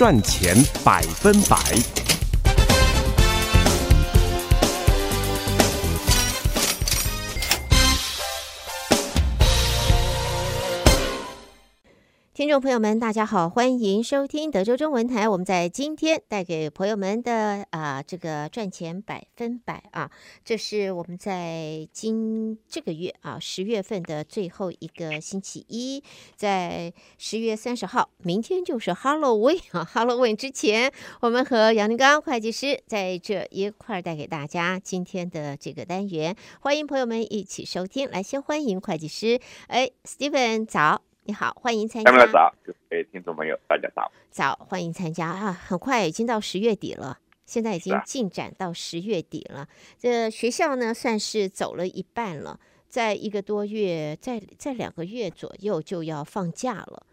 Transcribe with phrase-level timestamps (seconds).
[0.00, 2.09] 赚钱百分百。
[12.40, 15.28] 听众朋友们，大家好，欢迎收听德州中文台。
[15.28, 20.10] 我们在今天带给朋友们的啊、这个赚钱百分百啊，
[20.42, 26.02] 这是我们在今这个月啊十月份的最后一个星期一，
[26.34, 38.10] 在十月三十号，明天就是 Halloween 啊，Halloween 之前，我们和杨宁刚会计师在这一块带给大家今天的这个单元，欢迎朋友们一起收听。
[38.10, 41.02] 来，先欢迎会计师，哎，Steven 早。
[41.30, 42.10] 你好，欢迎参加。
[42.10, 44.10] 大家早，各位听众朋友，大家早。
[44.32, 45.52] 早，欢迎参加啊！
[45.52, 49.68] 很快已经到十月底了，现在已经进展到十月底了。
[49.96, 52.58] 这学校呢，算是走了一半了，
[52.88, 57.06] 在一个多月，在在两个月左右就要放假了，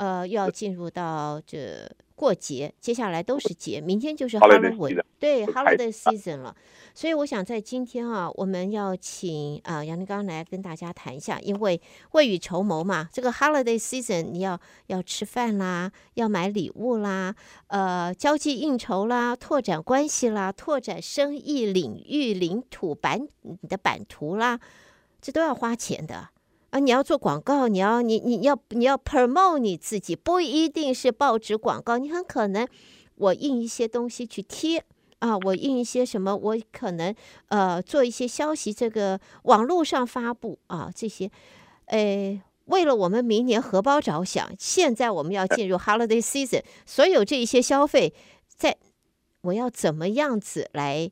[0.00, 1.90] 呃，又要进入到这。
[2.20, 6.54] 过节，接下来都是节，明天就是 Halloween，对 Holiday season 了。
[6.94, 17.34] 所以我想在今天啊，我们要请啊杨立刚来跟大家谈一下，因为未雨绸缪嘛，这个 Holiday season 你要要吃饭啦，要买礼物啦，
[17.68, 24.60] 呃，交际应酬啦，拓展关系啦，拓展生意领域领土版你的版图啦，
[25.22, 26.28] 这都要花钱的。
[26.70, 32.66] 啊，你要做广告，你要你你要你要 promote 你自己，不一定是报纸广告，你很可能
[33.16, 34.84] 我印一些东西去贴
[35.18, 37.12] 啊，我印一些什么，我可能
[37.48, 41.28] 呃做一些消息，这个网络上发布啊，这些，
[41.86, 48.14] 诶，为了我们明年荷包着想，现在我们要进入 holiday season，所有这一些消费，
[48.46, 48.76] 在
[49.40, 51.10] 我要怎么样子来？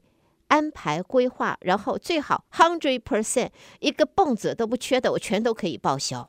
[0.49, 6.29] 安排规划，然后最好 hundred percent 一个蹦子都不缺的，我全都可以报销。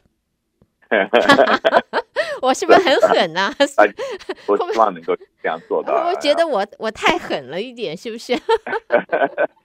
[2.42, 3.56] 我是不是很狠呢、啊？
[4.48, 6.08] 我希望能够这样做到。
[6.08, 8.40] 我觉得我我太狠了一点，是不是？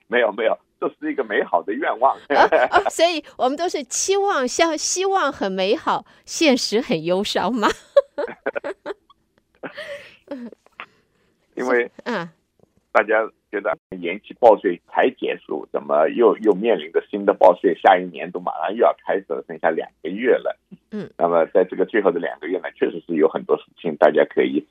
[0.08, 2.16] 没有没有，这是一个美好的愿望。
[2.28, 7.68] 啊啊、所以我们都是期望，像希望很美好，现实很忧伤嘛。
[11.54, 12.28] 因为嗯，
[12.94, 13.28] 大家。
[13.54, 17.72] 觉得延期报税才结束，怎么又又面临着新的报税？
[17.76, 20.58] 下一年都马上又要开始了，剩下两个月了。
[20.90, 24.66] 嗯，那么在这个最后的两个月呢，确实是有很多事情，大家可以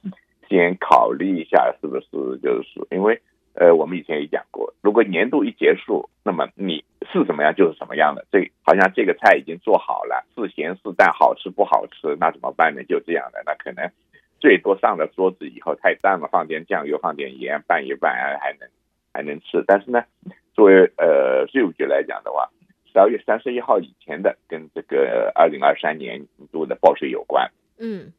[0.49, 2.07] 先考虑一下，是不是
[2.41, 3.21] 就是说，因为
[3.53, 8.25] 呃，我们以前也讲过，如果年度一结束，那么你是什么样就是什么样的。
[8.33, 12.83] 这好像这个菜已经做好了，是咸是淡，好吃不好吃，那怎么办呢？
[12.83, 13.89] 就这样的，那可能。
[14.43, 18.67] 最多上了桌子以后太淡了，放点酱油，放点盐，拌一拌还能
[19.13, 19.63] 还能吃。
[19.65, 20.03] 但是呢，
[20.53, 22.49] 作为呃税务局来讲的话，
[22.91, 27.49] 十二月三十一号以前的跟这个二零二三年度的报税有关。
[27.77, 28.11] 嗯，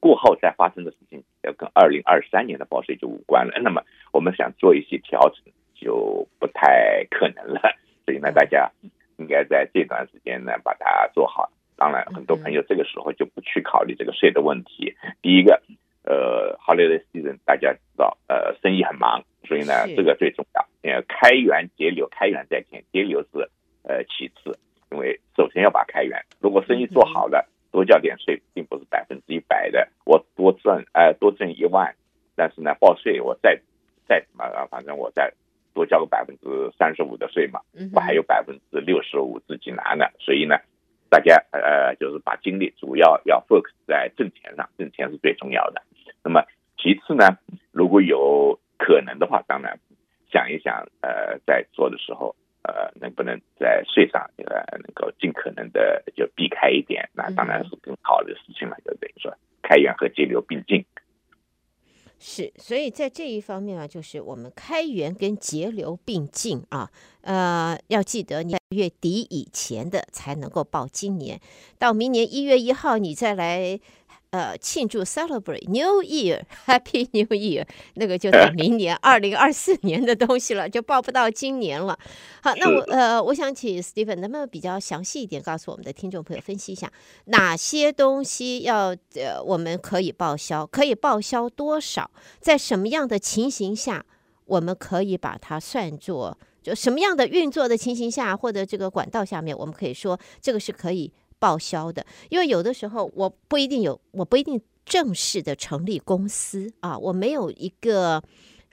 [0.00, 3.58] 过后再发生的事情要跟二零二三年的报税就无关了。
[3.62, 5.42] 那么我们想做一些调整
[5.74, 7.58] 就不太可能了。
[8.04, 8.70] 所以呢，大家
[9.16, 11.50] 应该在这段时间呢把它做好。
[11.80, 14.94] 当然，很多朋友这个时候就不去考虑这个税的问题。
[15.22, 15.62] 第一个，
[16.04, 20.60] 呃，holiday season 大家知道，呃，生意很忙，所以呢，这个最重要。
[20.82, 23.48] 呃，开源节流，开源在前，节流是
[23.82, 24.58] 呃其次。
[24.92, 29.88] 因为首先要把开源，如果生意做好了，多交点税，并不是百分之一百的。
[30.04, 31.94] 我多挣呃多挣一万，
[32.36, 33.58] 但是呢，报税我再
[34.06, 35.32] 再怎么，反正我再
[35.72, 37.60] 多交个百分之三十五的税嘛，
[37.94, 40.04] 我还有百分之六十五自己拿呢。
[40.18, 40.58] 所以呢。
[41.10, 45.82] 大家呃，就是把精力主要要 focus 在挣钱上，挣钱是最重要的。
[46.22, 46.44] 那么
[46.78, 47.36] 其次呢，
[47.72, 49.78] 如果有可能的话，当然
[50.32, 58.76] 想一想，呃，在做的时候，呃，能不能在税上呃能够尽可能的就避开一点，那当然是更好的事情了。
[58.84, 60.84] 就等于说，开源和节流并进。
[62.32, 66.88] 是，所以在这一方面啊，就是我们开源跟节流并进啊，
[67.22, 71.40] 呃，要记得你月底以前的才能够报今年，
[71.76, 73.80] 到明年一月一号你再来。
[74.30, 81.98] 呃，庆祝 celebrate New Year，Happy New Year，那个就在 明年二零二四年的东西了，就报不到今年了。
[82.40, 86.92] 好，那我呃，我想请 Stephen 能不能比较详细一点，告诉我们的听众朋友分析一下，
[87.24, 94.06] 哪些东西要呃我们可以报销，可以报销多少，在什么样的情形下，
[94.44, 101.12] 我们可以把它算作就什么样的运作的情形下，或者这个管道下面，我们可以说这个是可以。
[101.40, 108.22] 报销的，因为有的时候我不一定有，我不一定正式的成立公司啊，我没有一个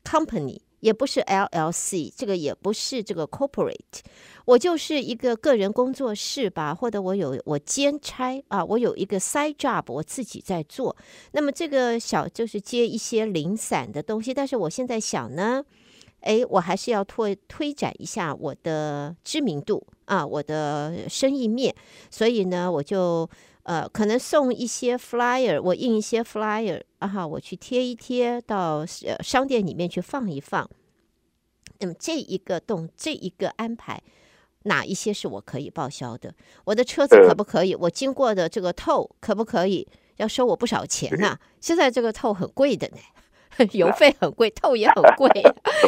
[0.04, 4.02] company 也不是 LLC，这个也不是这个 corporate，
[4.46, 10.96] 我就是一个个人工作室吧，或者我有我兼差啊，我有一个 side job，我自己在做。
[11.32, 15.64] 那么这个小就是接一些零散的东西，但是我现在想呢，
[16.28, 21.74] 哎，我还是要推推展一下我的知名度啊，我的生意面，
[22.12, 23.28] 所以呢，我就。
[23.68, 30.66] 呃，可能送一些 flyer，我印一些 flyer 啊，我去贴一贴到呃商店里面去放一放。
[31.80, 34.02] 那么这一个动，这一个安排，
[34.64, 36.34] 哪一些是我可以报销的？
[36.64, 37.76] 我的车子可不可以？
[37.76, 39.86] 我经过的这个 toll 可不可以？
[40.16, 41.40] 要收我不少钱呢、啊？
[41.60, 42.98] 现在这个 toll 很贵的呢，
[43.74, 45.30] 油费很贵， toll 也很贵，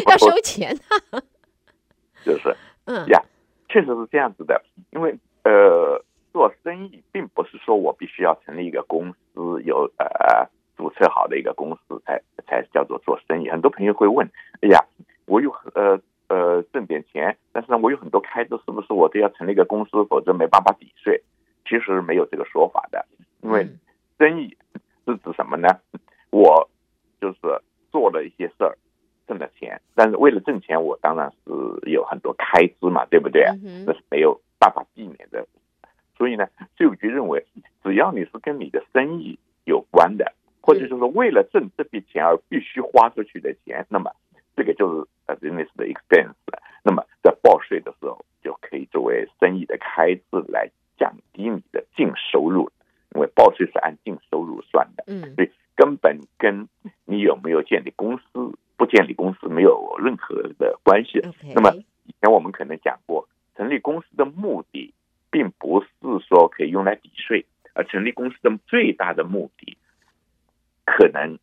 [0.08, 0.78] 要收钱
[1.10, 1.22] 啊。
[2.24, 2.56] 就是，
[2.86, 3.22] 嗯呀，
[3.68, 4.62] 确实是这样子的，
[4.92, 6.04] 因为呃。
[6.32, 13.50] 做生意并不是说我必须要成立一个公司，有呃注册好的一个公司才才叫做做生意。
[13.50, 14.30] 很多朋友会问：
[14.62, 14.80] 哎呀，
[15.26, 21.24] 我有呃呃挣点钱，但是呢，我有很多开支，是不是我都要成立一个公司，否则没办法抵税？
[21.68, 23.04] 其实没有这个说法的，
[23.42, 23.68] 因为
[24.20, 24.56] 生意
[25.08, 25.68] 是指什么呢？
[26.30, 26.69] 我
[27.20, 27.40] 就是
[27.92, 28.78] 做了一些事儿，
[29.28, 33.44] 挣了钱，但是为了挣钱，我当然是有很多开支嘛，对不对？
[33.86, 35.46] 那是没有办法避免的。
[36.18, 37.46] 所以呢，税务局认为，
[37.84, 44.12] 只要你是跟你的生意有关的，或者就是为了挣这笔钱而必须花出去的钱，那么
[44.56, 46.34] 这个就是呃 business 的 expense。
[46.84, 52.70] 那么在报税的时候，就可以作为生意的开支来降低你的净收入，
[53.16, 55.04] 因为报税是按净收入算的。
[55.08, 56.68] 嗯，所以根本跟
[57.06, 58.24] 你有没有建立公司、
[58.76, 61.22] 不建立公司没有任何的关系。
[61.56, 61.74] 那么
[62.06, 64.94] 以前我们可能讲过，成立公司的目的。
[65.32, 65.88] 并不是
[66.28, 67.46] 说可以用来抵税，
[67.76, 69.78] 而成立公司的最大的目的，
[70.88, 71.38] 可能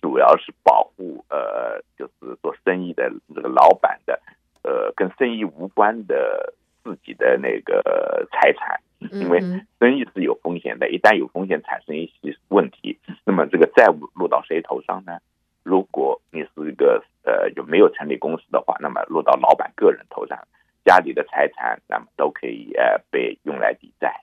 [0.00, 4.18] 主要是保护呃，就是做生意的这个老板的
[4.62, 6.54] 呃，跟生意无关的
[6.86, 8.80] 自己的那个财产，
[9.10, 9.40] 因为
[9.80, 15.18] 生意是有风险的，一旦有风险产生一些问题，那么这个债务落到谁头上呢？
[15.64, 20.38] 如果你是一个呃，就没有成立公司的话，那么落到老板个人头上。
[20.84, 24.20] 家里的财产，那么都可以呃被用来抵债。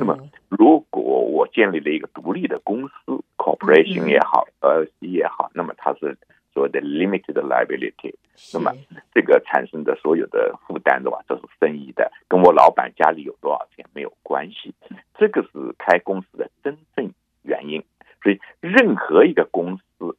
[0.00, 0.16] 那么，
[0.48, 2.94] 如果我建立了一个独立的公司
[3.36, 6.16] ，corporation 也好，呃也好，那么它是
[6.58, 8.12] 所谓的 limited liability。
[8.52, 8.72] 那么，
[9.14, 14.74] 这个产生的所有的负担的话，都是生意的，跟我老板家里有多少钱没有关系。
[15.16, 17.12] 这个是开公司的真正
[17.42, 17.80] 原因。
[18.24, 20.16] 所以，任何一个公司，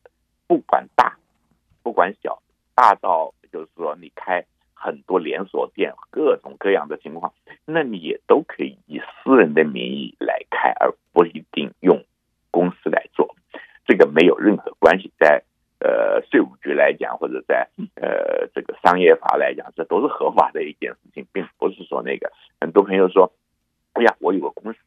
[0.47, 1.17] 不管大，
[1.83, 2.41] 不管小，
[2.73, 4.45] 大到就是说你开。
[4.81, 7.33] 很多连锁店，各种各样的情况，
[7.65, 12.01] 那你也都可以以私人的名义来开，而不一定用
[12.49, 13.35] 公司来做。
[13.85, 15.43] 这个没有任何关系，在
[15.79, 23.31] 呃税务局来讲，或者在呃这个商业法来讲，这都是合法的一件事情，并不是说那个很多朋友说，
[23.93, 24.79] 哎呀，我有个公司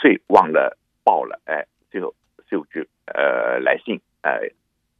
[0.00, 2.14] 税忘了报了，哎，最后
[2.48, 4.50] 税务局呃来信，哎，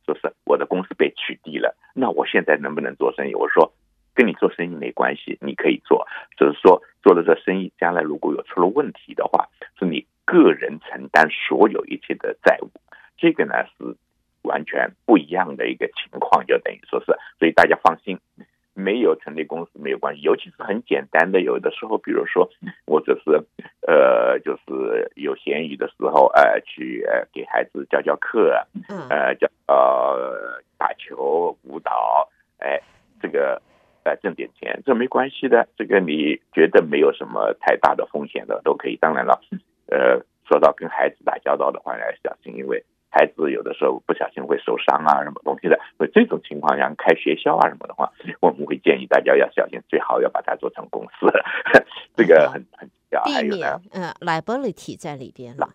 [0.04, 3.34] 说是我的公司被取缔了，那我现在能不能做生意？
[3.34, 3.72] 我说。
[4.14, 9.48] 跟你做生意没关系，你可以做，只是说做了这生意，将来如果有出了问题的话，
[9.78, 12.69] 是你个人承担所有一切的债务，
[13.16, 13.96] 这个呢是
[14.42, 17.06] 完全不一样的一个情况，就等于说是，
[17.38, 18.18] 所以大家放心，
[18.74, 22.48] 没有成立公司没有关系，尤其是很简单的，有的时候，比如说
[22.86, 23.42] 我只是
[23.86, 28.67] 呃，就是有闲余的时候，呃，去呃给孩子教教课，
[29.08, 32.28] 呃，教呃打球、舞蹈，
[32.58, 32.81] 哎，
[33.20, 33.60] 这个。
[34.05, 38.96] 呃，挣点钱这没关系的，这个你觉得没有什么太大的风险的都可以。
[38.96, 39.40] 当然了，
[39.86, 45.78] 呃，说到跟孩子打交道的话，要小心，因为孩子有的时候不小心会受伤啊，什么东西的。
[45.98, 51.26] 所以这种情况下，开学校啊什么的话，我们会建议大家要小心，最好要把它做成公司，
[52.16, 53.22] 这个很很重要。
[53.24, 55.69] 避免嗯、呃、liability 在里边了。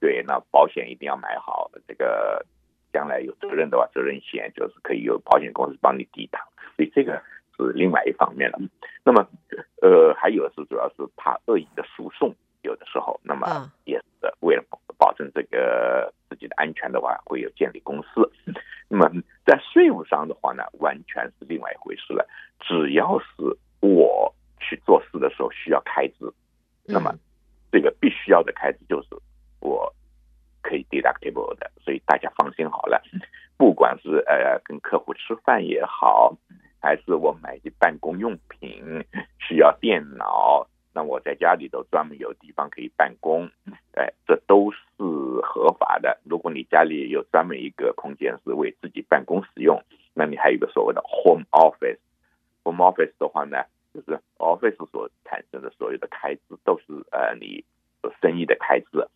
[0.00, 2.44] 对，那保险一定要买好，这个
[2.92, 6.42] 将来有责任的话，责任险就是可以由保险公司帮你抵挡，
[6.74, 7.22] 所以这个。
[7.60, 8.58] 是另外一方面了，
[9.02, 9.26] 那么，
[9.82, 14.64] 呃，还有是主要是怕恶意的诉讼，有的时候，那么也是为了
[14.96, 18.30] 保证这个自己的安全的话，会有建立公司。
[18.88, 19.10] 那么
[19.44, 22.26] 在税务上的话呢，完全是另外一回事了。
[22.60, 23.26] 只要是
[23.80, 26.32] 我去做事的时候需要开支，
[26.84, 27.14] 那么
[27.70, 29.08] 这个必须要的开支就是
[29.60, 29.94] 我
[30.62, 33.02] 可以 deductible 的，所以大家放心好了。
[33.56, 36.36] 不管是呃跟客户吃饭也好。
[36.80, 39.04] 还是我买一些办公用品，
[39.40, 40.64] 需要电脑，
[40.98, 43.48] 那我在家里头专门有地方可以办公，
[43.94, 44.80] 哎，这都是
[45.44, 46.18] 合法的。
[46.24, 49.80] 如果你家里有专门一个空间是为自己办公使用，
[50.12, 53.58] 那你还有一个所谓的 home office，home office 的话呢，
[53.94, 57.64] 就是 office 所产生的所有的开支都是呃你
[58.20, 59.06] 生意的开支，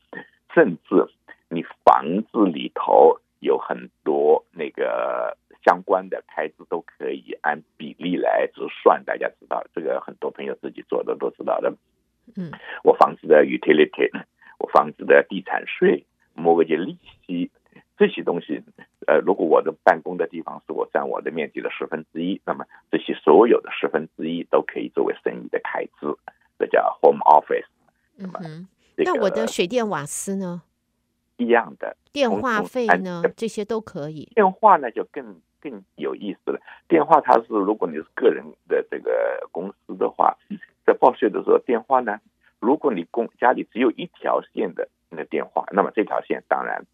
[0.55, 1.09] 甚至
[1.49, 11.73] 你房子里头有很多那个相关的开支都可以按比例来折算，大家知道这个很多朋友自己做的都知道的。
[12.37, 12.51] 嗯，
[12.85, 14.11] 我房子的 utility，
[14.59, 16.05] 我房子的地产税，
[16.35, 17.51] 某些利息。
[17.99, 18.61] 这些东西，
[19.07, 26.13] 呃，如果我的办公的地方是我占我的面积的十分之一，那么这些所有的十分之一都可以作为生意的开支，
[26.59, 27.67] 这叫 home office。
[28.19, 28.67] 嗯哼，
[28.97, 30.63] 那我的水电瓦斯呢？
[31.43, 31.97] 一样的。
[32.13, 33.23] 电话费呢？
[33.37, 34.31] 这些都可以。
[34.35, 36.61] 电话呢就更更有意思了。
[36.89, 40.37] 电话它是如果你是个人的这个公司的话，
[40.87, 42.19] 在报税的时候，电话呢，
[42.61, 46.85] 如果你公家里只有一条线的那个电话，那么这条线当然。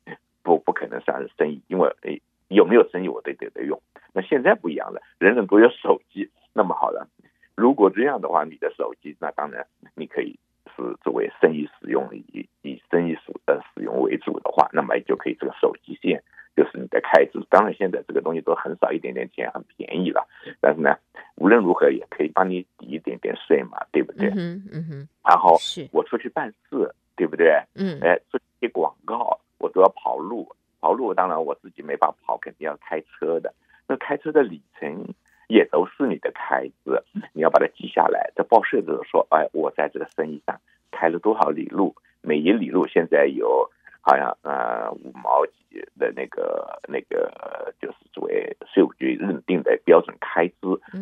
[0.44, 3.78] 不不可能算是生意，因为诶有没有生意我都得得用。
[4.14, 6.30] 那现在不一样了，人人都有手机。
[6.54, 7.06] 那么好了，
[7.54, 10.38] 如果这样的话，你的手机那当然你可以
[10.84, 16.22] 是作为生意使用，以以生意使呃使用为主的话，那么就可以这个手机线
[16.56, 17.38] 就是你的开支。
[17.50, 20.28] 当然现在这个东西都很少一点点钱，很便宜了。
[20.60, 20.96] 但是呢，
[21.36, 24.28] 无论如何也可以帮你抵一点点税嘛，对不对？
[24.30, 25.08] 嗯嗯哼。
[25.24, 25.56] 然后
[25.92, 27.62] 我出去办事，对不对？
[27.74, 27.98] 嗯。
[28.00, 29.40] 哎，做一些广告。
[29.60, 33.52] 我都要跑路，跑路当然我自己没法跑，肯定要开车的。
[33.88, 35.12] 那开车的里程
[35.48, 37.02] 也都是你的开支，
[37.32, 38.30] 你要把它记下来。
[38.36, 45.52] 在报税的时候说，哎，我在这个生意上开了多少里路，每一里路现在有好像呃五毛几
[45.98, 50.56] 的那个那个，就是作为税务局认定的标准开支。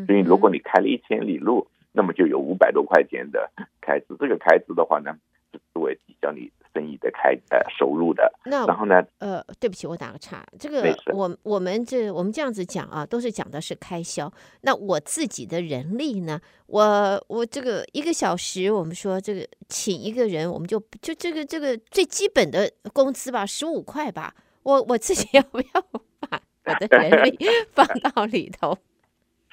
[0.06, 3.50] 所以如果你开了一千里路，那么就有五百多块钱的
[3.80, 4.06] 开支。
[4.18, 5.18] 这个开支的话呢，
[5.52, 6.50] 是作为抵消你。
[6.76, 9.02] 生意的开呃收入的，那然后呢？
[9.18, 10.46] 呃，对不起，我打个岔。
[10.58, 14.30] 这个我我们这我们这样子讲啊，都是讲的是开销。
[14.60, 16.38] 那我自己的人力呢？
[16.66, 24.34] 我我这个一个小时，我们说这个请一个人，我们就就这个这个最基本的工资吧，十五块吧。
[24.62, 25.82] 我我自己要不要
[26.20, 27.38] 把我的人力
[27.72, 28.76] 放到里头？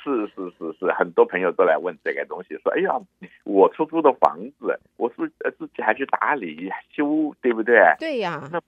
[0.04, 3.00] 是是是是，很多朋友都来问这个东西，说：“哎呀，
[3.46, 8.50] 我出租的房子，我是呃自己还去打理修，对不对？”对呀。
[8.52, 8.62] 那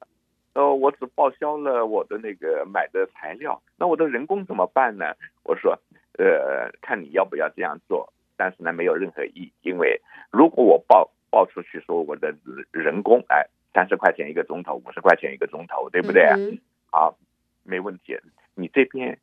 [0.54, 5.14] 呃，我只报销了我的那个买的材料，那我的人工怎么办呢？
[5.44, 5.78] 我说
[6.18, 10.02] ：“呃，看你要不要这样做，但是呢，没有任何意义，因为
[10.32, 12.34] 如果我报报出去说我的
[12.72, 16.24] 人工哎三十块钱一个钟头，五十块钱一个钟头，对不对？
[16.38, 16.58] 嗯、
[16.90, 17.18] 好，
[17.64, 18.18] 没问题，
[18.54, 19.20] 你这边。”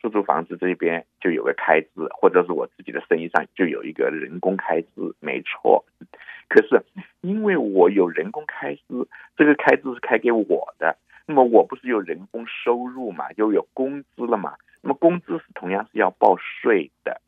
[0.00, 4.88] 出租房子这边就有个开支，或者是我自己的生意上就有一个人工开支，
[5.20, 5.84] 没错。
[6.48, 6.84] 可是
[7.22, 8.84] 因为我有人工开支，
[9.36, 14.54] 这个开支是开给我的，那么我不是有人工收入嘛，又有工资了嘛。
[14.82, 17.20] 那么工资是同样是要报税的，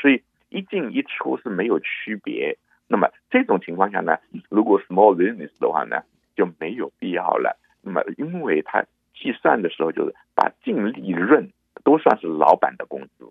[0.00, 2.56] 所以一进一出是没有区别。
[2.86, 6.02] 那么这种情况下呢，如果 small business 的话呢，
[6.36, 7.58] 就没有必要了。
[7.80, 11.50] 那么因为他计算的时候就是把净利润。
[11.84, 13.30] 都算是老板的工资，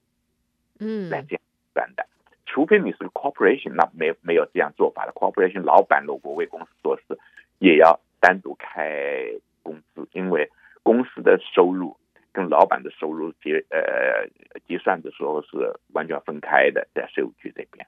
[0.79, 1.41] 嗯，来这样
[1.73, 2.05] 算的。
[2.45, 5.13] 除非你是 corporation，那没没有这样做法的。
[5.13, 7.17] corporation 老板如果为公司做事，
[7.59, 9.23] 也要单独开
[9.63, 10.51] 工资，因为
[10.83, 11.95] 公司的收入
[12.33, 14.27] 跟老板的收入结呃
[14.67, 17.87] 结算的时候是完全分开的，在税务局这边。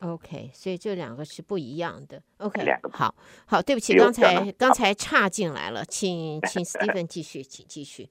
[0.00, 2.22] OK，所以这两个是不一样的。
[2.38, 3.14] OK，两个好
[3.46, 8.08] 好，对不起，刚才刚才岔进来了，请请 Stephen 继续，请继续。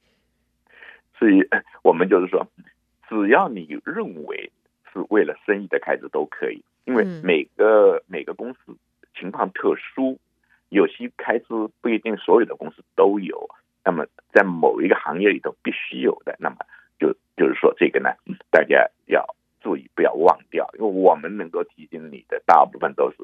[1.21, 1.47] 所以，
[1.83, 2.47] 我们就是说，
[3.07, 4.51] 只要你认为
[4.91, 8.75] 是为了生意的开支都可以，因为每个每个公司
[9.13, 10.17] 情况特殊，
[10.69, 11.45] 有些开支
[11.79, 13.47] 不一定所有的公司都有。
[13.85, 16.55] 那么，在某一个行业里头必须有的，那么
[16.99, 18.09] 就就是说这个呢，
[18.49, 19.23] 大家要
[19.61, 23.17] 注意不要忘掉，因为我们能够提醒你的大部分都是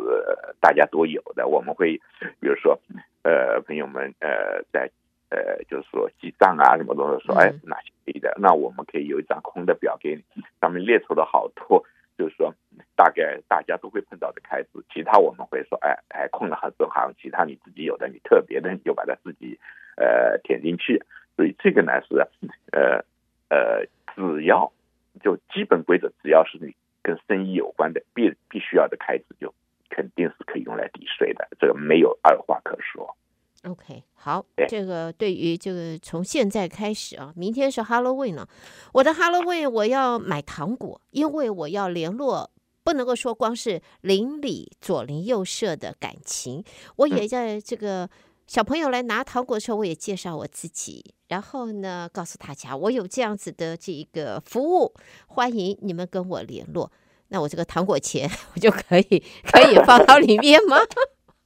[0.60, 1.48] 大家都有的。
[1.48, 2.00] 我们会
[2.40, 2.80] 比如说，
[3.24, 4.92] 呃，朋友们，呃，在。
[5.30, 8.34] 呃，就是说记账啊，什么东西说，哎，哪些可以的？
[8.40, 11.84] 那我们可以有一张空的表给你，上面列出了好多，
[12.18, 12.54] 就是说
[12.96, 14.70] 大概大家都会碰到的开支。
[14.94, 19.60] 其他我们会说，哎，哎，空了很多行，其他你自己有的，你特别的你就把它自己
[19.98, 21.04] 呃填进去。
[21.36, 22.16] 所以这个呢是
[22.72, 23.04] 呃
[23.50, 24.72] 呃，只要
[25.22, 29.54] 就基本规则，只要是你跟生意有关的必必须要的开支，就
[29.90, 32.37] 肯定是可以用来抵税的，这个没有二
[34.68, 38.48] 这个对于这个从现在开始啊，明天是 Halloween 了，
[38.94, 42.50] 我的 Halloween 我要买糖果，因为我要联络，
[42.84, 46.64] 不能够说光是邻里左邻右舍的感情，
[46.98, 48.10] 我也在这个
[48.46, 54.94] 小朋友来拿糖果的时候，我也介绍我自己，然后呢，告诉大家我有这样子的这个服务，
[55.28, 56.92] 欢迎你们跟我联络。
[57.30, 60.78] 那我这个糖果钱， 我就可以可以放到里面吗？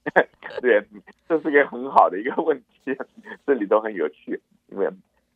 [0.61, 0.83] 对，
[1.29, 2.95] 这是个很好的一个问题，
[3.45, 4.89] 这里都很有趣，因为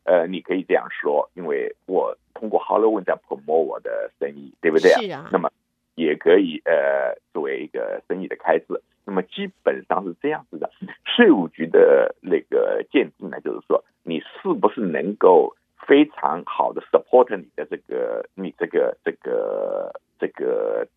[0.04, 4.90] 呃，你可以这样说，因为我通过 Halloween 在 promote 我的生意，对不对？
[4.90, 5.28] 是啊。
[5.32, 5.50] 那么
[5.94, 8.66] 也可以呃作为一个生意的开支。
[9.04, 10.68] 那么基本上是这样子的，
[11.04, 15.54] 税务局的那个鉴定呢，就是说你是不是能够
[15.86, 20.88] 非常好的 support 你的这个你这个这个这个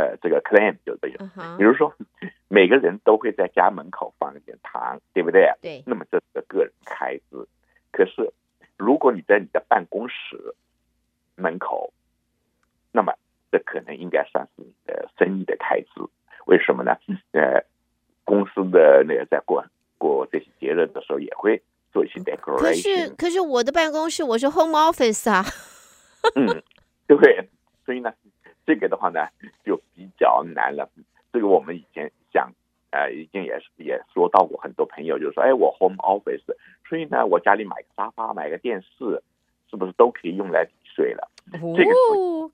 [0.00, 1.56] 呃这个 claim 就这样。
[1.58, 1.94] 比如说
[2.48, 5.52] 每个人都会在家门口放一点糖，对不对？
[5.60, 5.82] 对。
[5.86, 7.46] 那么这是个个人开支。
[7.92, 8.32] 可是
[8.76, 10.54] 如果你在你的办公室
[11.36, 11.92] 门口，
[12.92, 13.12] 那么
[13.52, 15.88] 这可能应该算是你的生意的开支。
[16.46, 16.96] 为什么呢？
[17.32, 17.64] 呃，
[18.24, 19.64] 公司的那个在过
[19.98, 22.58] 过这些节日的时候，也会做一些 decoration。
[22.58, 25.44] 可是，可是我的办公室我是 home office 啊。
[26.34, 26.46] 嗯，
[27.06, 27.48] 对不对，
[27.84, 28.12] 所以呢，
[28.66, 29.28] 这个的话呢，
[29.64, 30.88] 就比较难了。
[31.32, 32.52] 这个我们以前讲，
[32.90, 36.42] 呃，已经也是也说到过，很多朋友就说，哎，我 home office，
[36.88, 39.22] 所以呢，我家里买个沙发，买个电视，
[39.70, 41.30] 是不是都可以用来抵税了？
[41.54, 41.92] 哦，这个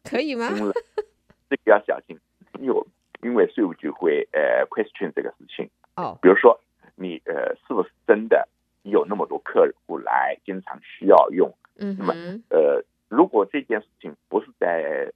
[0.04, 0.48] 可以吗？
[1.48, 2.18] 这个要小心，
[2.60, 2.86] 有。
[3.22, 6.60] 因为税务局会呃 question 这个事情哦，比如说
[6.94, 8.46] 你呃是不是真的
[8.82, 11.52] 有那么多客户来经常需要用？
[11.78, 12.12] 嗯，那么
[12.50, 15.10] 呃如果这件事情不是在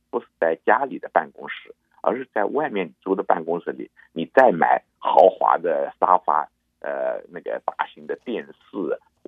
[0.64, 6.49] 家里的办公室，而是在外面租的办公室里，你再买豪华的沙发，
[6.81, 8.76] 呃那个大型的电视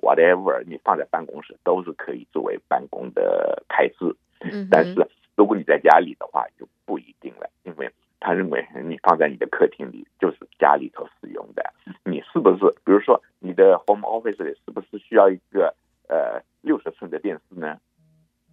[0.01, 4.15] ，whatever，你放在办公室都是可以作为办公的开支。
[4.41, 7.91] 嗯，但是如果你在家里的话就不一定了，因为。
[8.25, 11.73] 他认为你放在你的客厅里就是家里头使用的，
[12.05, 12.73] 你是不是？
[12.85, 15.75] 比如说你的 home office 里是不是需要一个
[16.07, 17.81] 呃六十寸的电视呢？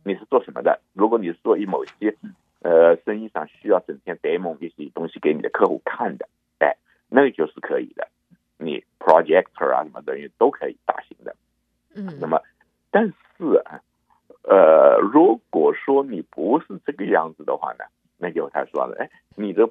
[0.02, 0.80] 你是做什么的？
[0.92, 2.16] 如果你是做一某些
[2.60, 6.76] 呃生意上需要整天 demo 一些东西给你的客户看的，哎，
[7.08, 8.08] 那个就是可以的。
[8.58, 11.34] 你 projector 啊什么等于都可以大型的。
[11.94, 12.18] 嗯。
[12.20, 12.40] 那么，
[12.90, 13.80] 但是啊
[14.42, 17.84] 呃，如果说你不是这个样子的话呢？
[18.22, 19.66] 那就他说了，哎，你的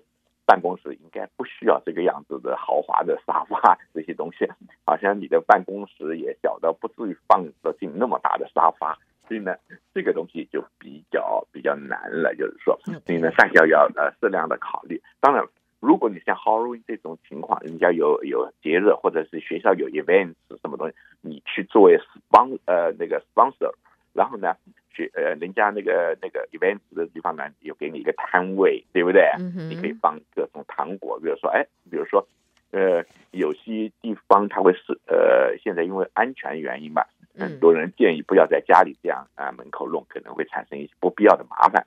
[0.46, 4.48] 办公室应该不需要这个样子的豪华的沙发这些东西，
[4.86, 8.98] 好像你的办公室也小到不至于放得进那么大的沙发，
[9.30, 9.56] 所以呢，
[9.94, 15.02] 这个东西就比较比较难了，就是说，所以呢，大家要呃适量的考虑。
[15.22, 15.46] 当然，
[15.80, 23.72] 如果你像 Halloween 这种情况，人家有有节日或者是学校有 events 什么东西，你去作为 spon 呃那个 sponsor，
[24.14, 24.56] 然后呢。
[24.92, 29.22] 学呃，人家那个那个 events 的地方呢，有给你一个摊位，对不对？
[29.38, 32.28] 嗯、你可以放各种糖果，比如说，哎，比如说，
[32.72, 41.86] 呃，有些地方它会是呃，现在因为安全原因吧，很多人建议不要在家里这样啊、呃、门口弄，可能会产生一些不必要的麻烦。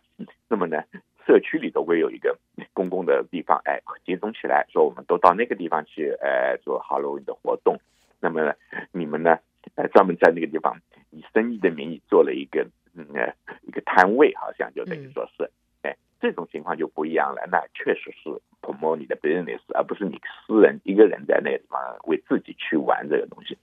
[0.49, 0.83] 那么呢，
[1.27, 2.37] 社区里都会有一个
[2.73, 7.79] 公共的地方，哎，集中起来，说我们都到那个地方去，呃，做 Halloween 的活动。
[8.21, 8.55] 那么呢，
[8.93, 9.39] 你们呢，
[9.77, 10.77] 呃，专门在那个地方
[11.11, 12.67] 以生意的名义做了一个。
[12.95, 13.07] 嗯，
[13.63, 15.49] 一个摊位好像就等于说是，哎，
[16.23, 17.47] 这种情况就不一样了。
[17.51, 18.31] 那确实是
[18.63, 23.59] promote 你的 business，而不是你私人一个人在那个地方为自己去玩这个东西。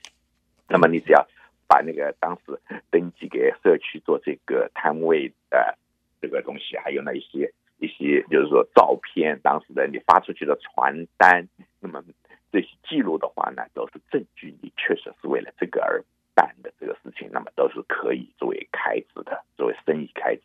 [0.68, 1.26] 那么你只要
[1.68, 2.60] 把那个当时
[2.92, 5.78] 登记给社区做这个摊位的
[6.22, 11.48] 这个东西，还有那一些一些就是说照片，当时的你发出去的传单，
[11.80, 12.04] 那么
[12.52, 16.04] 这些记录的话呢，都是证据，你确实是为了这个而。
[16.40, 20.44] 办的这个事情，那么都是可以作为开支的，作为生意开支。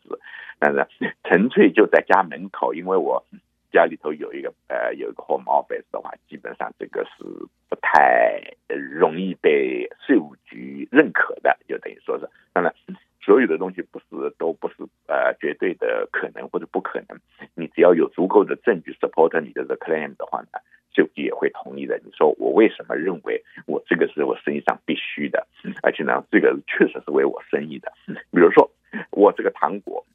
[0.59, 3.23] 但是纯粹就在家门口，因为我
[3.71, 7.23] 家里头有一个呃有一个 home office 的话，基本上这个是
[7.69, 12.27] 不太容易被税务局认可的，就等于说是。
[12.51, 12.73] 当然，
[13.21, 14.75] 所有的东西不是都不是
[15.07, 17.17] 呃绝对的可能或者不可能，
[17.55, 20.59] 你只要有足够的证据 support 你的这个 claim 的话呢。
[20.95, 21.99] 就也会同意的。
[22.05, 25.45] 你说我为什么认为我这个是我生意上必须的，
[25.83, 27.91] 而且呢，这个确实是为我生意的。
[28.07, 28.71] 比如说，
[29.11, 30.05] 我这个糖果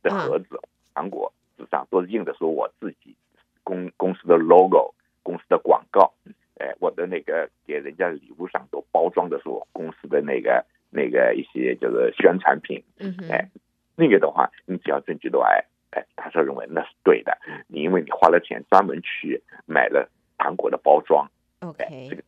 [0.00, 0.60] 的盒子，
[0.94, 3.16] 糖果纸上都印的是我自己
[3.64, 6.14] 公公司的 logo、公司的广告。
[6.60, 12.82] 哎，我的那个给人家的礼物上都包装的是我公司的那个那个一些就是宣传品。
[13.28, 13.48] 哎，
[13.96, 15.48] 那个的话，你只要证据的话，
[15.90, 17.36] 哎，他说认为那是对的。
[17.66, 20.08] 你因为你花了钱专门去买了。
[20.38, 21.28] 糖果的包装
[21.60, 22.22] ，OK，这个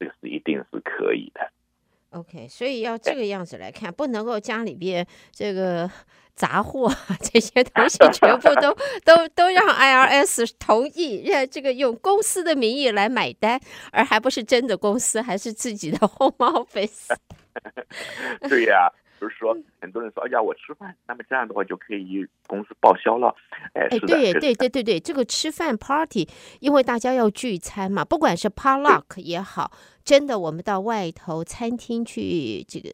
[0.00, 1.40] 这个是一定是可以的。
[2.10, 5.90] OK，所以要这个样子来看，不能够家里边这个
[6.34, 13.58] 杂货这些东西全部都 都都让 IRS 同意，让这个用公司的名义来买单，
[13.92, 17.14] 而还不是真的公司，还是自己的 home office。
[18.48, 18.92] 对呀、啊。
[19.22, 23.32] 就是说，很多人说，哎呀，我吃饭，那么这样的话就可以公司报销了。
[23.72, 29.70] 哎，是的，对对对对对，这个吃饭 party，因为大家要聚餐嘛，不管是 potluck 也好，
[30.02, 32.92] 真的我们到外头餐厅去这个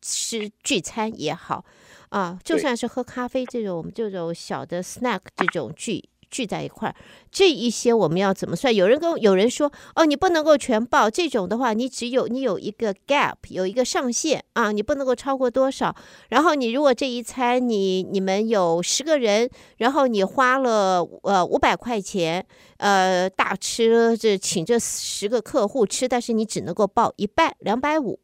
[0.00, 1.64] 吃聚餐也好，
[2.10, 6.08] 啊，就算是喝咖啡这种我们这种小的 snack 这种聚。
[6.30, 6.94] 聚在一块儿，
[7.30, 8.74] 这一些我们要怎么算？
[8.74, 15.94] 有人跟有人说，哦，你不能够全报这种的话，你只有你有一个 gap，有一个上限啊，你不能够超过多少。
[16.28, 22.46] 然后你如果这一餐你你们有十个人，然后你花了呃五百块钱，
[22.78, 28.20] 呃大吃这请这十个客户吃，但是你只能够报一半两百五，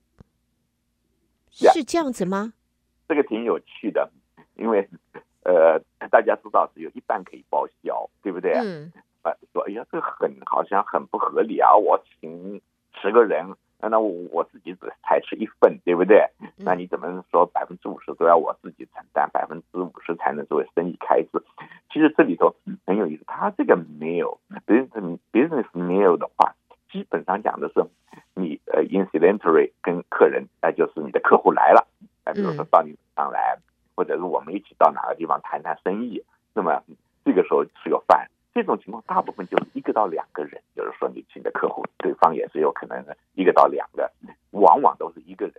[1.51, 2.53] 是这样子吗？
[3.09, 4.11] 这个挺有趣的，
[4.57, 4.89] 因为。
[5.47, 5.79] 呃，
[6.11, 8.55] 大家知道只有一半可以报销，对不对？
[8.55, 8.93] 嗯。
[9.23, 11.75] 啊，说哎呀，这很好像很不合理啊！
[11.75, 12.61] 我请
[13.01, 16.29] 十个人，那我我自己只才吃一份，对不对？
[16.57, 21.43] 那你怎么说百分之五十都要我自己承担，百分之五十才能作为生意开支？
[21.93, 22.55] 其实这里头
[22.87, 26.55] 很有意思，他这个 meal business business meal 的话，
[26.91, 27.85] 基本上讲的是
[28.35, 31.87] 你呃 incidentally 跟客人，那就是你的客户来了，
[32.25, 33.59] 哎，比如说到你上来。
[33.97, 36.83] 或者是我们一起到哪个地方谈谈生意，那么
[37.25, 44.13] 这个时候吃个饭，这种情况大部分就是一个到两个人，就是说你请的客户，对方也是有可能的一个到两个，
[44.51, 45.55] 往往都是一个人。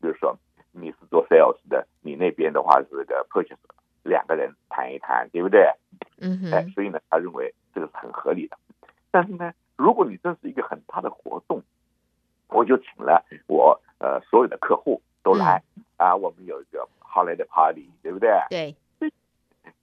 [0.00, 0.36] 比如说
[0.72, 3.56] 你是做 sales 的，你那边的话是个 purchase，
[4.02, 5.70] 两个人谈一谈，对不对？
[6.20, 6.52] 嗯哼。
[6.52, 8.58] 哎，所以呢，他认为这个是很合理的。
[9.12, 11.62] 但是呢，如果你这是一个很大的活动，
[12.48, 16.88] 我就请了我呃所有的客户都来、嗯、啊，我们有一个。
[17.10, 17.88] holiday party，
[18.48, 19.10] 对不对？
[19.10, 19.12] 对，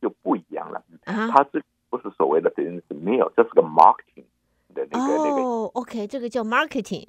[0.01, 0.83] 就不一样了。
[1.05, 1.31] Uh-huh.
[1.31, 4.25] 它这不是所谓的 business meal，这是个 marketing
[4.73, 5.41] 的那个、oh, 那个。
[5.41, 7.07] 哦，OK，这个叫 marketing。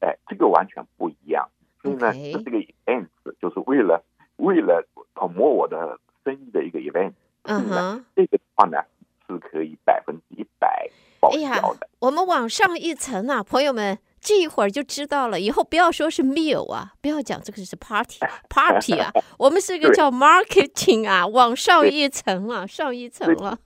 [0.00, 1.48] 哎，这个完全不一样。
[1.82, 3.08] 所以呢.这是个 event，
[3.40, 4.04] 就是为了
[4.36, 7.12] 为了 promote 我的生意的一个 event。
[7.42, 8.78] 嗯哼，这个的话呢
[9.26, 11.38] 是可以百分之一百报销
[11.74, 11.86] 的。
[11.86, 13.98] 哎，我们往上一层啊，朋友们。
[14.26, 18.18] 这一会儿就知道了，以后不要说是 meal 啊，不要讲这个是 party
[18.50, 19.08] party 啊，
[19.38, 23.56] 我们是一个叫 marketing 啊，往上一层啊，上一层了。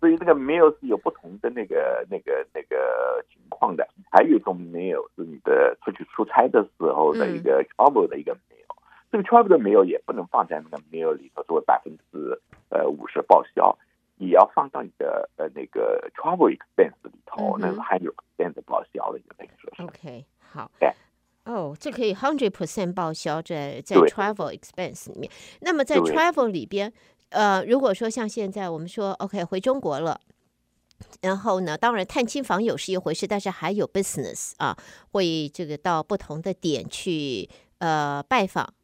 [0.00, 12.36] 所以这个 meal 是有不同的那个那个那个情况的，还有一种 meal 是你的出去出差的时候的一个 travel 的一个 meal，嗯，这个 travel 的 meal 也不能放在那个 meal 里头作为百分之
[12.70, 13.78] 呃五十报销。
[14.18, 19.82] 也要放到你的呃那个 travel expense 里头，嗯、那个还有 expense 报销的，就等于说是。
[19.82, 20.70] OK，好。
[20.78, 20.92] 对。
[21.44, 25.32] 哦，这可以 hundred percent 报销在在 travel expense 里面。
[25.60, 26.92] 那么在 travel 里边，
[27.30, 30.20] 呃，如果说像现在我们说 OK 回中国了，
[31.22, 34.76] 然后呢，当然探亲访友是一回事，但是还有 business 啊，
[35.12, 38.74] 会这个到不同的点去呃拜访。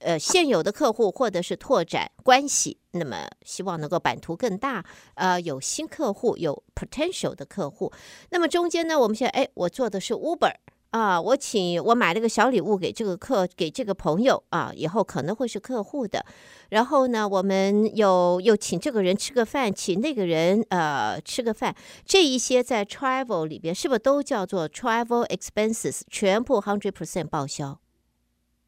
[0.00, 7.90] 呃，现有的客户或者是拓展关系，那么希望能够版图更大，呃，有新客户，有 potential 的客户。
[8.30, 10.52] 那么中间呢，我们现在哎，我做的是 Uber
[10.90, 16.24] 啊，我请我买了个小礼物给这个客，给这个朋友啊，以后可能会是客户的。
[16.68, 27.80] 然后呢，我们又又请这个人吃个饭，请那个人呃吃个饭，这一些在 travel 里边是不是都叫做 travel expenses，全部 hundred percent 报销？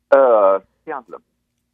[0.09, 0.63] 呃。
[0.89, 1.21] 这样子的，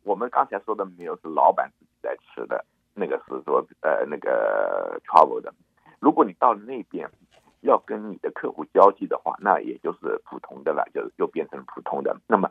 [0.03, 5.55] 我们刚才说的没有是老板自己在吃的，那个是说呃那个 travel 的。
[6.00, 7.09] 如果你到了那边
[7.61, 12.16] 要跟你的客户交际的话，那也就是普通的了，就又变成普通的。
[12.27, 12.50] 那么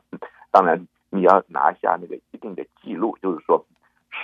[0.52, 3.66] 当然你要拿下那个一定的记录，就是说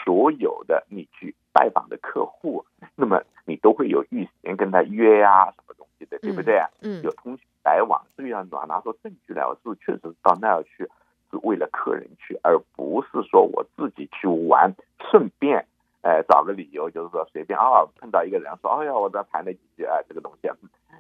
[0.06, 6.63] 所有的你去拜访的客户，那么你都会有预先跟他约呀、啊、什么东西的，对不对？
[6.80, 10.89] 嗯，有通讯来往，这样子啊，拿出证据来，我是确实到那儿去。
[11.32, 14.74] 是为了客人去，而不是说我自己去玩，
[15.10, 15.65] 顺便，
[16.02, 20.50] 呃，找个理由，就是说随便啊碰到一个人说，哎呀，我在谈了几句啊，这个东西，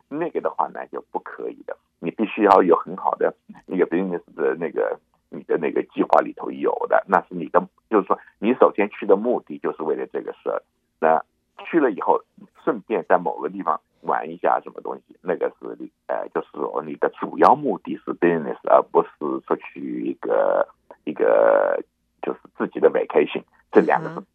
[0.07, 3.33] 那个的话呢就不可以的，你必须要有很好的
[3.67, 10.61] 一个 business 的那个你的那个计划里头有的，那是你的，就是说你首先去的目的就是为了这个事儿，
[10.99, 11.23] 那
[11.65, 12.23] 去了以后，
[12.63, 13.81] 顺便在某个地方。
[14.01, 19.09] 玩一下什么东西，那个是你，呃，就是说你的主要目的是 business，而不是
[19.45, 20.67] 说去一个
[21.03, 21.83] 一个
[22.21, 24.25] 就是自己的 vacation，这两个是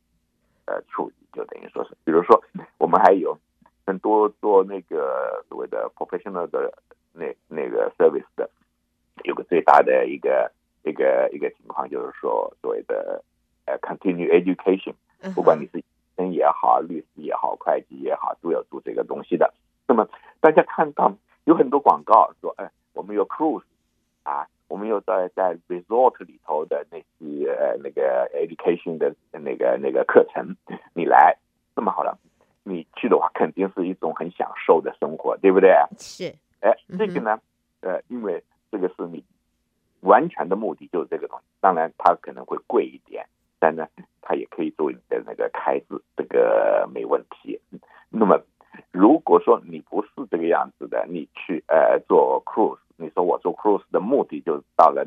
[0.67, 2.43] 呃处理，就等于说是，比如说
[2.79, 3.39] 我们还有
[3.87, 6.73] 很多做那个所谓的 professional 的
[7.13, 8.51] 那那个 service 的，
[9.25, 10.51] 有个最大的一个
[10.83, 13.23] 一个一个情况，就是说所谓的
[13.67, 14.95] 呃 continue education，
[15.35, 15.85] 不管你是医
[16.17, 19.53] 生也好，律师也好，会计也好，都要做这个东西的。
[19.87, 20.09] 那么
[20.41, 21.13] 大家看到
[21.45, 23.63] 有很多广告说，哎，我们有 cruise
[24.23, 30.57] 啊，我们有在在 resort 里头的那些呃那个 education 的那个那个课程，
[30.95, 31.37] 你来，
[31.77, 32.19] 那么好了，
[32.63, 35.71] 你去的话肯定是一种很享受的生活，对不对？
[35.99, 36.35] 是。
[36.61, 37.39] 哎，这个呢，
[37.83, 39.23] 呃，因为这个是你
[40.01, 43.27] 完全的目的就是这个东西，当然它可能会贵一点，
[43.59, 43.87] 但呢，
[44.23, 47.61] 它也可以作为你的那个开支，这个没问题。
[48.09, 48.41] 那么。
[48.91, 54.41] 如果说你不是这个样子的，你去呃做 cruise，你说我做 cruise 的目的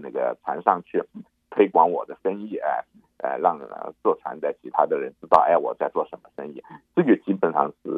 [0.01, 1.03] 那个船上去
[1.49, 2.83] 推广我的生意，哎，
[3.17, 3.59] 呃，让
[4.03, 6.63] 坐船的其他的人知道，哎，我在做什么生意，
[6.95, 7.89] 这个基本上是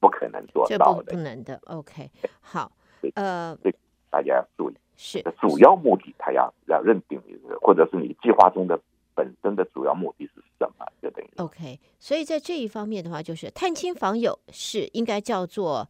[0.00, 1.60] 不可能做到的，不，不能的。
[1.66, 2.70] OK，好，
[3.14, 3.72] 呃，这
[4.10, 5.22] 大家要注意，是。
[5.40, 7.20] 主要目的，他要要认定，
[7.60, 8.78] 或者是你计划中的
[9.14, 11.78] 本身的主要目的是什么，就等于 OK。
[11.98, 15.88] 所以在这一方面的话，就是探亲访友是应该叫做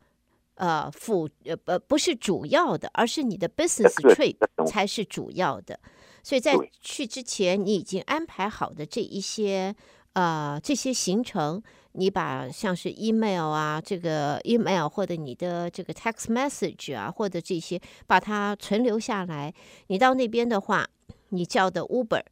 [0.58, 5.80] 呃辅呃不不是主要的，而是你的 business trip 才是主要的。
[6.22, 9.74] 所以在去之前，你已经安排好的这一些
[10.12, 19.54] 呃这些行程，你把像是 email 啊这个 email 或者你的这个 text message 啊或者这些把它存留下来。
[19.86, 20.86] 你到那边的话，
[21.30, 22.22] 你叫的 Uber。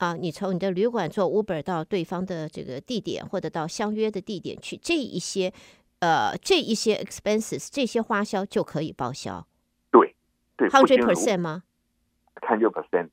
[0.00, 5.52] 啊，你从你的旅馆坐 Uber 到对方的这个地点，或者到相约的地点去，这一些，
[6.00, 9.46] 呃，这一些 expenses，这些花销就可以报销。
[9.90, 10.14] 对，
[10.56, 11.62] 对，hundred percent 吗
[12.36, 13.10] ？hundred percent。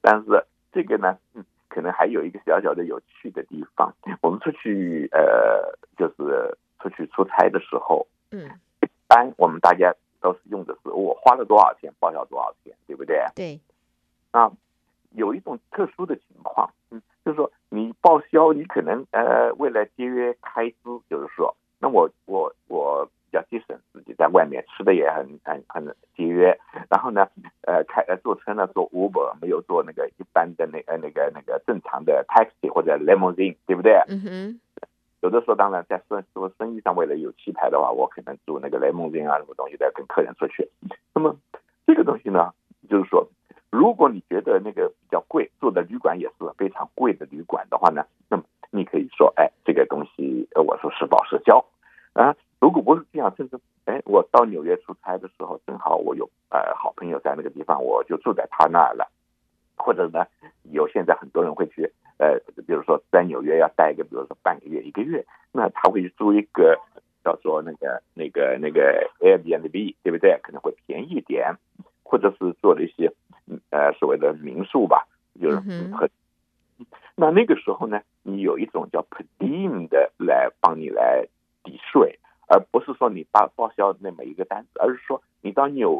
[0.00, 3.94] 但是这个呢，嗯，可能还有一个小小的有趣的地方。
[4.20, 8.48] 我们出去，呃，就是出去出差的时候，嗯，
[8.82, 13.22] 一般我们大家都是用的是我花了多少钱报销多少钱，对不对？
[13.34, 13.60] 对。
[14.32, 14.50] 那。
[15.14, 20.76] 有一种特殊的情况，嗯，就是说你报销，你可能呃为了节约开支，
[21.10, 26.56] 就是说，那我我我比较节省自己，在外面吃的也很很很节约，
[26.88, 27.26] 然后呢，
[27.62, 33.94] 呃开呃坐车呢坐 Uber，没有坐那个一般的那呃那个那个正常的 taxi 或者 limousine，对不对？
[34.08, 34.60] 嗯哼。
[35.22, 40.70] 有的时候当然在生做生意上，为了有气派的话，我可能住那个 limousine 啊什么东西的跟客人出去。
[41.14, 41.36] 那么
[41.86, 42.52] 这个东西呢，
[42.88, 43.28] 就是说。
[43.72, 51.64] 如果你觉得那个比较贵，住的旅馆也是非常贵的旅馆的话呢，那么你可以说，哎，这个东西我说实报实销
[52.14, 52.34] 啊。
[52.60, 59.10] 如果不是这样，甚至哎，我到纽约出差的时候，正好我有呃好朋友在那个地方，我就住在他那儿了。
[59.76, 60.24] 或者呢，
[60.72, 66.78] 有现在很多人会去呃，比如说在纽约要待一个，比如说半个月、一个月，那他会租一个
[67.22, 70.38] 叫做那个那个那个 Airbnb，对不对？
[70.42, 71.54] 可能会便宜一点，
[72.02, 73.12] 或者是做了一些。
[73.70, 75.08] 呃，所谓的民宿吧，
[75.40, 76.08] 就是很，
[77.16, 81.26] 那那个时候呢，你有一种叫 per diem 的来帮你来
[81.64, 85.20] 抵税，而不是说你报报销那么一个单子，而是说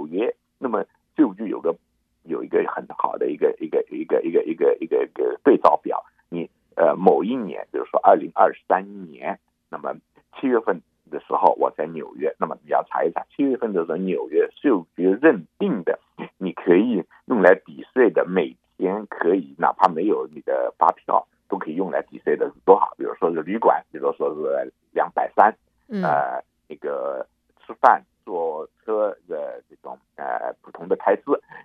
[0.06, 0.84] 纽约，那么
[1.16, 1.76] 税务局有个
[2.24, 9.94] 有一个很好的一个一个一个一个一个一个一个对照表，你呃某一年，比如说二零二三年，那么
[10.38, 10.80] 七月份。
[11.10, 15.98] 的时候我在纽约，那么你要查一查七月份的时候纽约税务局认定的，
[16.38, 22.94] 你可以用来抵税的，每天可以哪怕没有你的发票，都可以用来抵税的是多少？
[22.96, 25.52] 比如说是旅馆，比如说是两百三，
[25.88, 27.26] 呃，那个
[27.70, 31.22] 吃饭坐车的这种呃普通的开支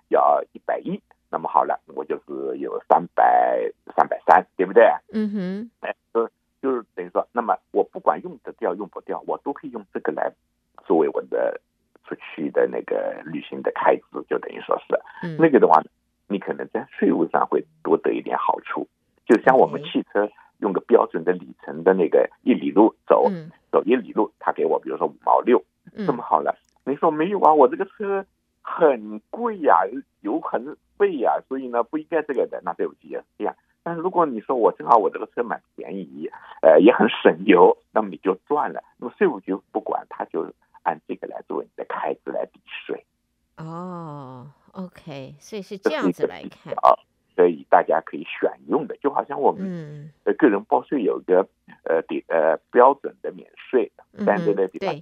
[0.08, 3.60] 要一百一，那么好了，我就是有三百
[3.96, 4.84] 三百三，对不对？
[5.12, 6.30] 嗯哼，哎，就
[6.62, 10.32] 就是等于说，那么我不管用得掉用不掉，我都可以用这个来
[10.84, 11.60] 作为我的
[12.04, 15.82] 出去的那个旅行的开支，就等于说是，嗯、那个的话，
[16.28, 18.86] 你可能在税务上会多得一点好处。
[19.26, 25.60] 就像我们汽车用个标准的里程的那个一里路走，嗯、走一里路，他给我比如说五毛六，
[26.06, 26.56] 这么好了。
[26.84, 27.52] 你说没有啊？
[27.52, 28.24] 我这个车
[28.62, 29.80] 很贵呀，
[30.20, 32.60] 油很费呀，所以呢不应该这个的。
[32.64, 33.54] 那对不起，也是这样。
[33.82, 36.28] 但如果你说我正好我这个车蛮便宜，
[36.62, 38.82] 呃，也很省油，那么你就赚了。
[38.98, 43.04] 那么税务局不管，他就按这个来做你的开支来抵税。
[43.56, 46.72] 哦，OK，所以是这样子来看。
[46.74, 46.98] 啊，
[47.34, 51.48] 所以大家可以选用的，就好像我们呃个人报税有一个
[51.84, 53.90] 呃的呃标准的免税，
[54.26, 54.94] 但这个地方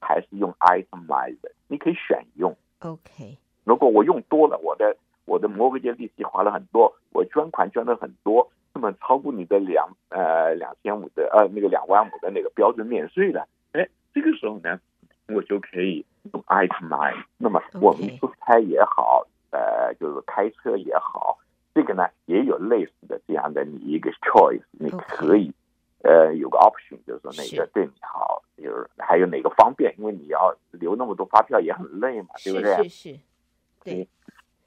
[0.00, 2.56] 还是用 itemized，你可以选用。
[2.80, 4.96] OK，如果我用多了，我的。
[5.28, 14.80] 我的摩羯利息花了很多，我捐款捐了很多，那么超过你的两呃两千五的呃那个两万五的那个标准免税了，哎，这个时候呢，
[15.26, 17.24] 我就可以用 itemize。
[17.38, 21.36] 那么我们出差也好，呃，就是开车也好，
[21.74, 25.54] 这个呢也有类似的这样的你一个 choice，你可以 Okay.
[26.06, 32.88] 呃有个 option，就是说哪个对你好，就是是还有哪个方便，因为你要留那么多发票也很累嘛，对不对？
[32.88, 33.20] 是是，
[33.82, 34.08] 对，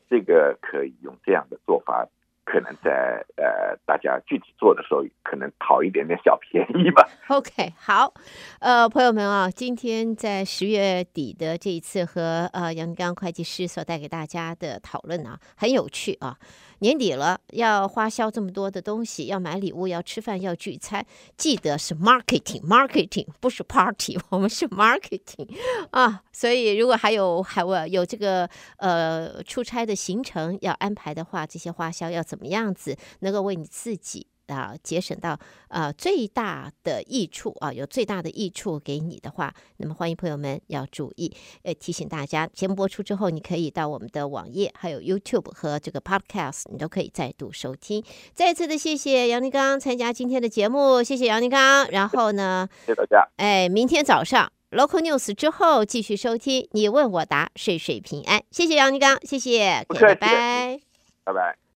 [0.09, 2.07] 这个可以用这样的做法。
[2.51, 7.07] 可能在呃，大家具体做的时候，可能讨一点点小便宜吧。
[7.29, 8.11] OK，好，
[8.59, 16.39] 呃，朋友们啊，今天在十月底的这一次和呃杨刚会计师所带给大家的讨论啊，很有趣啊。
[16.79, 21.05] 年底了，要花销这么多的东西，要买礼物，要吃饭，要聚餐，
[21.37, 25.49] 记得是 marketing，marketing 不是 party， 我们是 marketing
[25.91, 26.23] 啊。
[26.31, 34.27] 所以如果还有还有有这个呃出差的行程要安排的话，这些花销要怎么样子能够为你自己。
[34.53, 35.37] 啊，节省到
[35.69, 41.31] 呃最大的益处啊，有最大的益处给你的话，那么欢迎朋友们要注意。
[41.63, 48.03] 呃，提醒大家，节目播出之后，你可以到我们的网页，还有 YouTube 和这个 Podcast，你都可以再度收听。
[48.33, 51.87] 再次的谢谢杨立刚参加今天的节目，谢谢杨立刚。
[51.89, 53.27] 然后呢， 谢谢大家。
[53.37, 58.41] 哎，明天早上 Local News 之后继续收听，你问我答，岁岁平安。
[58.51, 59.85] 谢谢杨宁刚，谢谢。
[59.87, 60.79] 拜拜，
[61.23, 61.59] 拜拜。